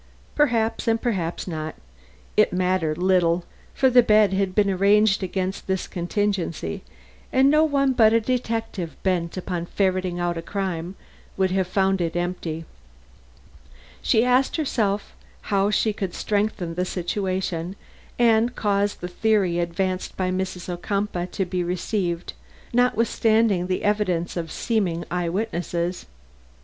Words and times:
Perhaps, 0.33 0.87
and 0.87 0.99
perhaps 0.99 1.47
not, 1.47 1.75
it 2.35 2.51
mattered 2.51 2.97
little, 2.97 3.43
for 3.75 3.87
the 3.87 4.01
bed 4.01 4.33
had 4.33 4.55
been 4.55 4.67
arranged 4.67 5.21
against 5.21 5.67
this 5.67 5.85
contingency 5.87 6.81
and 7.31 7.51
no 7.51 7.63
one 7.63 7.93
but 7.93 8.11
a 8.11 8.19
detective 8.19 8.95
bent 9.03 9.37
upon 9.37 9.67
ferreting 9.67 10.19
out 10.19 10.43
crime 10.43 10.95
would 11.37 11.51
have 11.51 11.67
found 11.67 12.01
it 12.01 12.15
empty) 12.15 12.65
she 14.01 14.25
asked 14.25 14.55
herself 14.55 15.13
how 15.53 15.69
she 15.69 15.93
could 15.93 16.15
strengthen 16.15 16.73
the 16.73 16.83
situation 16.83 17.75
and 18.17 18.55
cause 18.55 18.95
the 18.95 19.07
theory 19.07 19.59
advanced 19.59 20.17
by 20.17 20.31
Mrs. 20.31 20.67
Ocumpaugh 20.67 21.27
to 21.29 21.45
be 21.45 21.63
received, 21.63 22.33
notwithstanding 22.73 23.67
the 23.67 23.83
evidence 23.83 24.35
of 24.35 24.51
seeming 24.51 25.05
eye 25.11 25.29
witnesses. 25.29 26.07